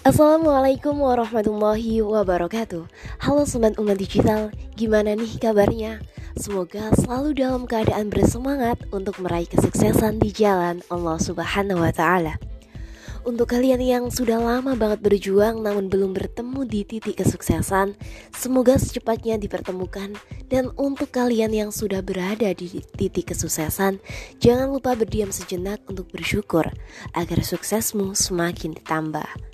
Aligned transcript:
Assalamualaikum 0.00 0.96
warahmatullahi 0.96 2.00
wabarakatuh 2.00 2.88
Halo 3.20 3.44
Sobat 3.44 3.76
Umat 3.76 4.00
Digital, 4.00 4.48
gimana 4.72 5.12
nih 5.12 5.36
kabarnya? 5.36 6.00
Semoga 6.40 6.88
selalu 6.96 7.36
dalam 7.36 7.68
keadaan 7.68 8.08
bersemangat 8.08 8.80
untuk 8.96 9.20
meraih 9.20 9.44
kesuksesan 9.44 10.16
di 10.16 10.32
jalan 10.32 10.80
Allah 10.88 11.20
Subhanahu 11.20 11.84
wa 11.84 11.92
Ta'ala. 11.92 12.40
Untuk 13.28 13.52
kalian 13.52 13.84
yang 13.84 14.04
sudah 14.08 14.40
lama 14.40 14.72
banget 14.72 15.04
berjuang 15.04 15.60
namun 15.60 15.92
belum 15.92 16.16
bertemu 16.16 16.64
di 16.64 16.80
titik 16.88 17.20
kesuksesan, 17.20 17.92
semoga 18.32 18.80
secepatnya 18.80 19.36
dipertemukan. 19.36 20.16
Dan 20.48 20.72
untuk 20.80 21.12
kalian 21.12 21.52
yang 21.52 21.68
sudah 21.68 22.00
berada 22.00 22.48
di 22.56 22.80
titik 22.96 23.36
kesuksesan, 23.36 24.00
jangan 24.40 24.72
lupa 24.72 24.96
berdiam 24.96 25.28
sejenak 25.28 25.84
untuk 25.92 26.08
bersyukur 26.08 26.72
agar 27.12 27.38
suksesmu 27.44 28.16
semakin 28.16 28.80
ditambah. 28.80 29.49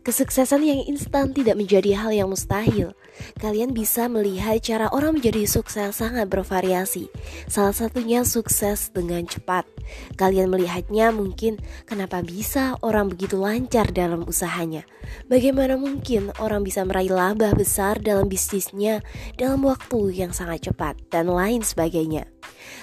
Kesuksesan 0.00 0.64
yang 0.64 0.80
instan 0.88 1.36
tidak 1.36 1.60
menjadi 1.60 1.92
hal 1.92 2.08
yang 2.16 2.32
mustahil. 2.32 2.96
Kalian 3.36 3.76
bisa 3.76 4.08
melihat 4.08 4.56
cara 4.64 4.88
orang 4.88 5.20
menjadi 5.20 5.44
sukses 5.44 6.00
sangat 6.00 6.24
bervariasi. 6.24 7.12
Salah 7.44 7.76
satunya 7.76 8.24
sukses 8.24 8.88
dengan 8.96 9.28
cepat. 9.28 9.68
Kalian 10.16 10.48
melihatnya 10.48 11.12
mungkin 11.12 11.60
kenapa 11.84 12.24
bisa 12.24 12.80
orang 12.80 13.12
begitu 13.12 13.36
lancar 13.36 13.92
dalam 13.92 14.24
usahanya. 14.24 14.88
Bagaimana 15.28 15.76
mungkin 15.76 16.32
orang 16.40 16.64
bisa 16.64 16.80
meraih 16.80 17.12
laba 17.12 17.52
besar 17.52 18.00
dalam 18.00 18.24
bisnisnya 18.24 19.04
dalam 19.36 19.60
waktu 19.68 20.16
yang 20.16 20.32
sangat 20.32 20.72
cepat 20.72 20.96
dan 21.12 21.28
lain 21.28 21.60
sebagainya. 21.60 22.24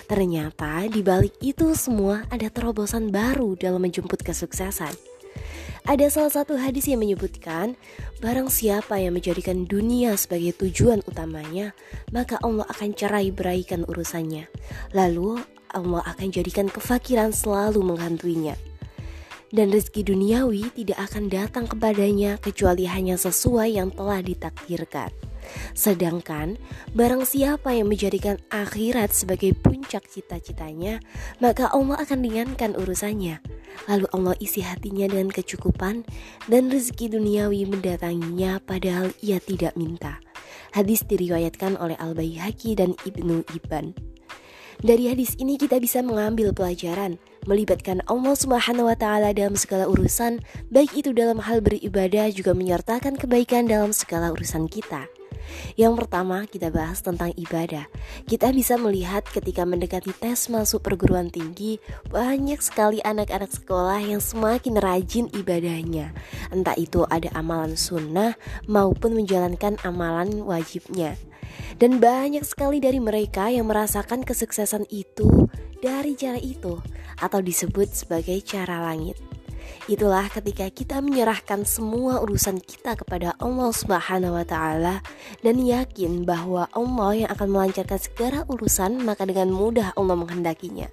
Ternyata 0.05 0.85
di 0.85 1.01
balik 1.01 1.33
itu 1.41 1.73
semua 1.73 2.29
ada 2.29 2.45
terobosan 2.53 3.09
baru 3.09 3.57
dalam 3.57 3.81
menjemput 3.81 4.21
kesuksesan. 4.21 5.16
Ada 5.87 6.11
salah 6.11 6.33
satu 6.33 6.59
hadis 6.59 6.91
yang 6.91 6.99
menyebutkan, 6.99 7.79
barang 8.19 8.51
siapa 8.51 8.99
yang 8.99 9.15
menjadikan 9.15 9.63
dunia 9.63 10.19
sebagai 10.19 10.51
tujuan 10.59 10.99
utamanya, 11.07 11.71
maka 12.11 12.35
Allah 12.43 12.67
akan 12.67 12.91
cerai 12.91 13.31
beraikan 13.31 13.87
urusannya. 13.87 14.51
Lalu 14.91 15.39
Allah 15.71 16.03
akan 16.03 16.27
jadikan 16.27 16.67
kefakiran 16.67 17.31
selalu 17.31 17.83
menghantuinya. 17.83 18.59
Dan 19.47 19.71
rezeki 19.71 20.11
duniawi 20.11 20.75
tidak 20.75 20.99
akan 21.07 21.31
datang 21.31 21.65
kepadanya 21.71 22.35
kecuali 22.35 22.83
hanya 22.83 23.15
sesuai 23.15 23.79
yang 23.79 23.95
telah 23.95 24.19
ditakdirkan. 24.19 25.07
Sedangkan 25.71 26.59
barang 26.91 27.23
siapa 27.23 27.71
yang 27.71 27.87
menjadikan 27.87 28.35
akhirat 28.51 29.15
sebagai 29.15 29.55
puncak 29.55 30.03
cita-citanya, 30.11 30.99
maka 31.39 31.71
Allah 31.71 31.95
akan 32.03 32.19
ringankan 32.19 32.75
urusannya. 32.75 33.39
Lalu 33.85 34.09
Allah 34.09 34.35
isi 34.41 34.65
hatinya 34.65 35.05
dengan 35.05 35.29
kecukupan 35.29 36.01
dan 36.49 36.73
rezeki 36.73 37.13
duniawi 37.13 37.69
mendatanginya 37.69 38.57
padahal 38.65 39.13
ia 39.21 39.37
tidak 39.37 39.77
minta. 39.77 40.17
Hadis 40.73 41.05
diriwayatkan 41.05 41.77
oleh 41.77 41.95
Al-Baihaqi 42.01 42.73
dan 42.73 42.97
Ibnu 43.05 43.45
Ibn. 43.45 43.85
Dari 44.77 45.09
hadis 45.09 45.33
ini 45.37 45.57
kita 45.57 45.81
bisa 45.81 46.05
mengambil 46.05 46.53
pelajaran 46.53 47.17
melibatkan 47.47 48.03
Allah 48.11 48.35
Subhanahu 48.35 48.91
wa 48.91 48.97
taala 48.99 49.31
dalam 49.31 49.55
segala 49.55 49.87
urusan, 49.87 50.43
baik 50.69 50.93
itu 50.93 51.15
dalam 51.15 51.39
hal 51.39 51.63
beribadah 51.63 52.29
juga 52.29 52.51
menyertakan 52.51 53.15
kebaikan 53.15 53.65
dalam 53.65 53.95
segala 53.95 54.35
urusan 54.35 54.67
kita. 54.67 55.07
Yang 55.79 56.03
pertama, 56.03 56.47
kita 56.47 56.73
bahas 56.73 56.99
tentang 57.03 57.31
ibadah. 57.37 57.85
Kita 58.25 58.49
bisa 58.51 58.75
melihat 58.75 59.25
ketika 59.25 59.63
mendekati 59.63 60.13
tes 60.15 60.47
masuk 60.47 60.83
perguruan 60.83 61.29
tinggi, 61.29 61.77
banyak 62.09 62.59
sekali 62.59 63.03
anak-anak 63.03 63.51
sekolah 63.51 64.01
yang 64.01 64.21
semakin 64.23 64.79
rajin 64.79 65.27
ibadahnya. 65.33 66.11
Entah 66.49 66.75
itu 66.79 67.05
ada 67.07 67.31
amalan 67.37 67.75
sunnah 67.77 68.35
maupun 68.65 69.15
menjalankan 69.17 69.79
amalan 69.83 70.43
wajibnya. 70.43 71.15
Dan 71.77 72.01
banyak 72.01 72.41
sekali 72.41 72.81
dari 72.81 72.97
mereka 72.97 73.49
yang 73.53 73.69
merasakan 73.69 74.25
kesuksesan 74.25 74.89
itu 74.89 75.49
dari 75.77 76.17
cara 76.17 76.41
itu 76.41 76.81
atau 77.21 77.39
disebut 77.41 77.93
sebagai 77.93 78.37
cara 78.45 78.81
langit. 78.81 79.17
Itulah 79.87 80.27
ketika 80.27 80.67
kita 80.67 80.99
menyerahkan 80.99 81.63
semua 81.63 82.19
urusan 82.19 82.59
kita 82.59 82.99
kepada 82.99 83.33
Allah 83.39 83.71
Subhanahu 83.71 84.35
wa 84.35 84.45
taala 84.45 84.99
dan 85.41 85.63
yakin 85.63 86.27
bahwa 86.27 86.67
Allah 86.75 87.25
yang 87.25 87.29
akan 87.31 87.47
melancarkan 87.47 87.99
segala 87.99 88.43
urusan, 88.51 88.99
maka 89.03 89.23
dengan 89.23 89.47
mudah 89.47 89.95
Allah 89.95 90.19
menghendakinya. 90.19 90.91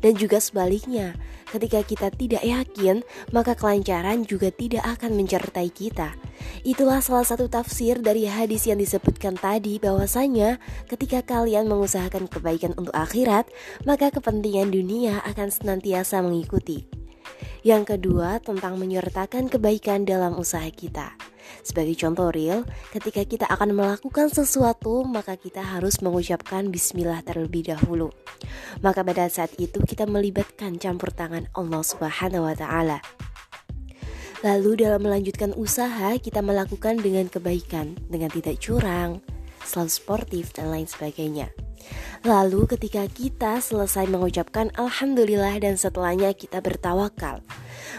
Dan 0.00 0.16
juga 0.16 0.40
sebaliknya, 0.40 1.16
ketika 1.52 1.80
kita 1.84 2.08
tidak 2.12 2.42
yakin, 2.44 3.02
maka 3.32 3.56
kelancaran 3.56 4.24
juga 4.24 4.52
tidak 4.52 4.84
akan 4.98 5.16
mencertai 5.16 5.68
kita. 5.72 6.14
Itulah 6.64 7.00
salah 7.00 7.24
satu 7.24 7.48
tafsir 7.48 8.00
dari 8.00 8.28
hadis 8.28 8.68
yang 8.68 8.80
disebutkan 8.80 9.36
tadi 9.36 9.80
bahwasanya 9.80 10.60
ketika 10.88 11.24
kalian 11.24 11.68
mengusahakan 11.68 12.28
kebaikan 12.28 12.72
untuk 12.76 12.92
akhirat, 12.96 13.48
maka 13.84 14.12
kepentingan 14.12 14.72
dunia 14.72 15.20
akan 15.24 15.48
senantiasa 15.48 16.20
mengikuti. 16.20 16.99
Yang 17.60 17.96
kedua, 17.96 18.40
tentang 18.40 18.80
menyertakan 18.80 19.52
kebaikan 19.52 20.08
dalam 20.08 20.36
usaha 20.40 20.64
kita. 20.72 21.12
Sebagai 21.60 21.92
contoh 21.98 22.32
real, 22.32 22.64
ketika 22.94 23.20
kita 23.26 23.44
akan 23.50 23.76
melakukan 23.76 24.32
sesuatu, 24.32 25.04
maka 25.04 25.36
kita 25.36 25.60
harus 25.60 26.00
mengucapkan 26.00 26.72
bismillah 26.72 27.20
terlebih 27.20 27.68
dahulu. 27.68 28.08
Maka 28.80 29.04
pada 29.04 29.28
saat 29.28 29.52
itu 29.60 29.82
kita 29.84 30.08
melibatkan 30.08 30.80
campur 30.80 31.12
tangan 31.12 31.50
Allah 31.52 31.82
Subhanahu 31.84 32.48
wa 32.48 32.56
taala. 32.56 32.98
Lalu 34.40 34.88
dalam 34.88 35.04
melanjutkan 35.04 35.52
usaha, 35.52 36.16
kita 36.16 36.40
melakukan 36.40 36.96
dengan 37.04 37.28
kebaikan, 37.28 37.92
dengan 38.08 38.32
tidak 38.32 38.56
curang, 38.56 39.20
selalu 39.70 39.92
sportif 39.94 40.50
dan 40.50 40.74
lain 40.74 40.90
sebagainya. 40.90 41.54
Lalu 42.26 42.68
ketika 42.68 43.08
kita 43.08 43.64
selesai 43.64 44.04
mengucapkan 44.04 44.68
Alhamdulillah 44.76 45.56
dan 45.64 45.80
setelahnya 45.80 46.36
kita 46.36 46.60
bertawakal 46.60 47.40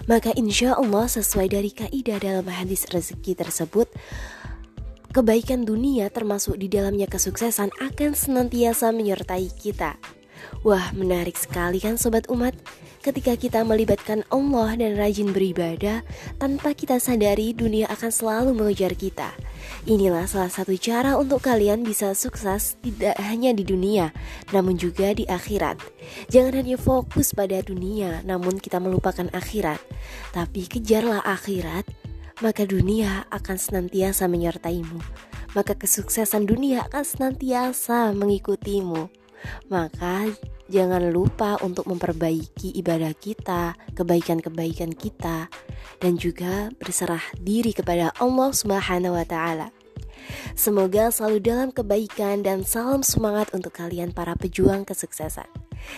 Maka 0.06 0.30
insya 0.38 0.78
Allah 0.78 1.10
sesuai 1.10 1.50
dari 1.50 1.74
kaidah 1.74 2.22
dalam 2.22 2.46
hadis 2.46 2.86
rezeki 2.94 3.34
tersebut 3.34 3.90
Kebaikan 5.12 5.68
dunia 5.68 6.08
termasuk 6.14 6.56
di 6.56 6.72
dalamnya 6.72 7.10
kesuksesan 7.10 7.74
akan 7.82 8.12
senantiasa 8.14 8.94
menyertai 8.94 9.50
kita 9.60 9.98
Wah 10.62 10.94
menarik 10.94 11.42
sekali 11.42 11.82
kan 11.82 11.98
sobat 11.98 12.30
umat? 12.30 12.54
Ketika 13.02 13.34
kita 13.34 13.66
melibatkan 13.66 14.22
Allah 14.30 14.78
dan 14.78 14.94
rajin 14.94 15.34
beribadah 15.34 16.06
Tanpa 16.38 16.78
kita 16.78 17.02
sadari 17.02 17.50
dunia 17.50 17.90
akan 17.90 18.14
selalu 18.14 18.54
mengejar 18.54 18.94
kita. 18.94 19.34
Inilah 19.90 20.30
salah 20.30 20.54
satu 20.54 20.78
cara 20.78 21.18
untuk 21.18 21.42
kalian 21.42 21.82
bisa 21.82 22.14
sukses 22.14 22.78
tidak 22.86 23.18
hanya 23.18 23.58
di 23.58 23.66
dunia 23.66 24.14
Namun 24.54 24.78
juga 24.78 25.18
di 25.18 25.26
akhirat. 25.26 25.82
Jangan 26.30 26.62
hanya 26.62 26.78
fokus 26.78 27.34
pada 27.34 27.58
dunia 27.66 28.22
namun 28.22 28.62
kita 28.62 28.78
melupakan 28.78 29.26
akhirat. 29.34 29.82
Tapi 30.30 30.70
kejarlah 30.70 31.26
akhirat 31.26 31.90
Maka 32.46 32.70
dunia 32.70 33.26
akan 33.34 33.58
senantiasa 33.58 34.30
menyertaimu. 34.30 35.02
Maka 35.58 35.74
kesuksesan 35.74 36.46
dunia 36.46 36.86
akan 36.86 37.02
senantiasa 37.02 38.14
mengikutimu 38.14 39.21
Maka 39.68 40.30
jangan 40.72 41.12
lupa 41.12 41.60
untuk 41.62 41.88
memperbaiki 41.90 42.76
ibadah 42.80 43.12
kita, 43.16 43.76
kebaikan-kebaikan 43.94 44.96
kita, 44.96 45.52
dan 46.00 46.14
juga 46.16 46.72
berserah 46.80 47.24
diri 47.40 47.76
kepada 47.76 48.16
Allah 48.18 48.50
Subhanahu 48.56 49.16
wa 49.16 49.26
Ta'ala. 49.28 49.70
Semoga 50.54 51.10
selalu 51.10 51.38
dalam 51.42 51.70
kebaikan 51.74 52.46
dan 52.46 52.62
salam 52.62 53.02
semangat 53.02 53.52
untuk 53.52 53.74
kalian 53.74 54.14
para 54.14 54.38
pejuang 54.38 54.86
kesuksesan. 54.86 55.50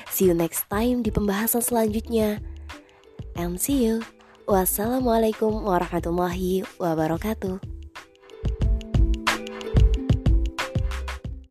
See 0.10 0.31
you 0.31 0.36
next 0.36 0.72
time 0.72 1.04
di 1.04 1.12
pembahasan 1.12 1.60
selanjutnya. 1.60 2.39
And 3.36 3.60
see 3.60 3.84
you. 3.84 4.06
Wassalamualaikum 4.44 5.63
warahmatullahi 5.63 6.68
wabarakatuh. 6.75 7.73